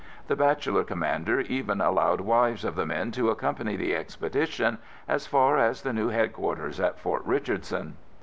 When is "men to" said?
2.87-3.29